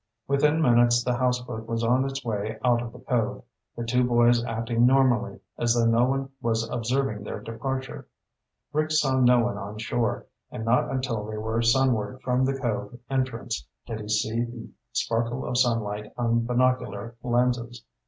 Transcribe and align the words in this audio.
Within 0.27 0.63
minutes 0.63 1.03
the 1.03 1.15
houseboat 1.15 1.67
was 1.67 1.83
on 1.83 2.05
its 2.05 2.25
way 2.25 2.57
out 2.65 2.81
of 2.81 2.91
the 2.91 2.97
cove, 2.97 3.43
the 3.75 3.85
two 3.85 4.03
boys 4.03 4.43
acting 4.43 4.83
normally, 4.87 5.39
as 5.59 5.75
though 5.75 5.85
no 5.85 6.05
one 6.05 6.29
was 6.41 6.67
observing 6.71 7.21
their 7.23 7.39
departure. 7.39 8.07
Rick 8.73 8.89
saw 8.89 9.19
no 9.19 9.41
one 9.41 9.59
on 9.59 9.77
shore, 9.77 10.25
and 10.49 10.65
not 10.65 10.89
until 10.89 11.23
they 11.27 11.37
were 11.37 11.61
sunward 11.61 12.19
from 12.23 12.45
the 12.45 12.57
cove 12.59 12.97
entrance 13.11 13.67
did 13.85 13.99
he 13.99 14.09
see 14.09 14.43
the 14.43 14.69
sparkle 14.91 15.45
of 15.45 15.55
sunlight 15.59 16.11
on 16.17 16.45
binocular 16.45 17.13
lenses. 17.21 17.85